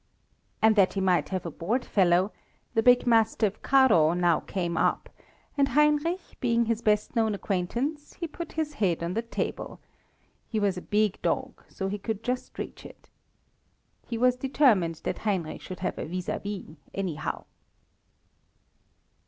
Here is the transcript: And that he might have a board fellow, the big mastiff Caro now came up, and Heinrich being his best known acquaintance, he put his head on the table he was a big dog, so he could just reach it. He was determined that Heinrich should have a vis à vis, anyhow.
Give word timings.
And 0.63 0.75
that 0.77 0.93
he 0.93 0.99
might 0.99 1.29
have 1.29 1.45
a 1.45 1.51
board 1.51 1.85
fellow, 1.85 2.31
the 2.73 2.81
big 2.81 3.05
mastiff 3.05 3.61
Caro 3.61 4.13
now 4.13 4.39
came 4.39 4.75
up, 4.75 5.09
and 5.55 5.67
Heinrich 5.67 6.39
being 6.39 6.65
his 6.65 6.81
best 6.81 7.15
known 7.15 7.35
acquaintance, 7.35 8.13
he 8.13 8.25
put 8.25 8.53
his 8.53 8.73
head 8.73 9.03
on 9.03 9.13
the 9.13 9.21
table 9.21 9.79
he 10.49 10.59
was 10.59 10.75
a 10.75 10.81
big 10.81 11.21
dog, 11.21 11.63
so 11.69 11.87
he 11.87 11.99
could 11.99 12.23
just 12.23 12.57
reach 12.57 12.83
it. 12.83 13.09
He 14.07 14.17
was 14.17 14.35
determined 14.35 14.95
that 15.03 15.19
Heinrich 15.19 15.61
should 15.61 15.81
have 15.81 15.99
a 15.99 16.05
vis 16.05 16.29
à 16.29 16.41
vis, 16.41 16.77
anyhow. 16.95 17.45